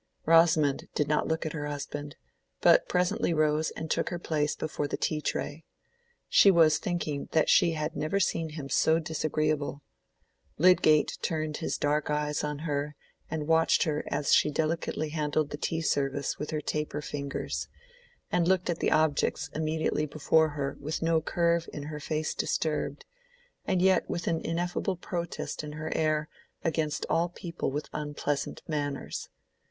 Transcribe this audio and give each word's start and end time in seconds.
Rosamond 0.25 0.87
did 0.95 1.07
not 1.07 1.27
look 1.27 1.45
at 1.45 1.53
her 1.53 1.67
husband, 1.67 2.15
but 2.59 2.89
presently 2.89 3.35
rose 3.35 3.69
and 3.69 3.91
took 3.91 4.09
her 4.09 4.17
place 4.17 4.55
before 4.55 4.87
the 4.87 4.97
tea 4.97 5.21
tray. 5.21 5.63
She 6.27 6.49
was 6.49 6.79
thinking 6.79 7.29
that 7.33 7.49
she 7.49 7.73
had 7.73 7.95
never 7.95 8.19
seen 8.19 8.49
him 8.49 8.67
so 8.67 8.97
disagreeable. 8.97 9.83
Lydgate 10.57 11.19
turned 11.21 11.57
his 11.57 11.77
dark 11.77 12.09
eyes 12.09 12.43
on 12.43 12.57
her 12.65 12.95
and 13.29 13.45
watched 13.45 13.83
her 13.83 14.03
as 14.07 14.33
she 14.33 14.49
delicately 14.49 15.09
handled 15.09 15.51
the 15.51 15.57
tea 15.57 15.81
service 15.81 16.39
with 16.39 16.49
her 16.49 16.61
taper 16.61 17.03
fingers, 17.03 17.67
and 18.31 18.47
looked 18.47 18.71
at 18.71 18.79
the 18.79 18.89
objects 18.91 19.51
immediately 19.53 20.07
before 20.07 20.49
her 20.49 20.77
with 20.79 21.03
no 21.03 21.21
curve 21.21 21.69
in 21.71 21.83
her 21.83 21.99
face 21.99 22.33
disturbed, 22.33 23.05
and 23.65 23.83
yet 23.83 24.09
with 24.09 24.25
an 24.25 24.41
ineffable 24.43 24.95
protest 24.95 25.63
in 25.63 25.73
her 25.73 25.95
air 25.95 26.27
against 26.63 27.05
all 27.07 27.29
people 27.29 27.69
with 27.69 27.87
unpleasant 27.93 28.63
manners. 28.67 29.29